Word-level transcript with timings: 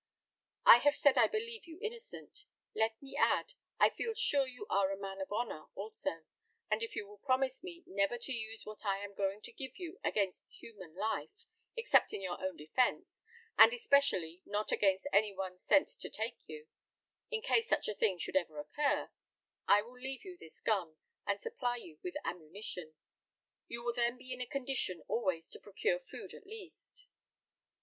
I 0.65 0.79
have 0.79 0.95
said 0.95 1.15
I 1.15 1.27
believe 1.27 1.65
you 1.67 1.79
innocent; 1.79 2.45
let 2.73 2.99
me 3.03 3.15
add, 3.15 3.53
I 3.79 3.91
feel 3.91 4.15
sure 4.15 4.47
you 4.47 4.65
are 4.67 4.89
a 4.91 4.97
man 4.97 5.21
of 5.21 5.31
honour 5.31 5.65
also, 5.75 6.23
and 6.71 6.81
if 6.81 6.95
you 6.95 7.05
will 7.07 7.19
promise 7.19 7.61
me 7.61 7.83
never 7.85 8.17
to 8.17 8.31
use 8.33 8.65
what 8.65 8.83
I 8.83 8.97
am 9.05 9.13
going 9.13 9.41
to 9.43 9.51
give 9.51 9.73
against 10.03 10.53
human 10.53 10.95
life, 10.95 11.43
except 11.77 12.13
in 12.13 12.21
your 12.23 12.43
own 12.43 12.57
defence, 12.57 13.23
and 13.59 13.71
especially 13.75 14.41
not 14.43 14.71
against 14.71 15.05
any 15.13 15.33
one 15.35 15.59
sent 15.59 15.87
to 15.89 16.09
take 16.09 16.47
you, 16.49 16.65
in 17.29 17.43
case 17.43 17.69
such 17.69 17.87
a 17.87 17.93
thing 17.93 18.17
should 18.17 18.35
ever 18.35 18.59
occur, 18.59 19.11
I 19.67 19.83
will 19.83 19.99
leave 19.99 20.25
you 20.25 20.35
this 20.35 20.61
gun, 20.61 20.97
and 21.27 21.39
supply 21.39 21.75
you 21.75 21.99
with 22.01 22.15
ammunition. 22.25 22.95
You 23.67 23.83
will 23.83 23.93
then 23.93 24.17
be 24.17 24.33
in 24.33 24.41
a 24.41 24.47
condition 24.47 25.03
always 25.07 25.47
to 25.51 25.59
procure 25.59 25.99
food 25.99 26.33
at 26.33 26.47
least." 26.47 27.05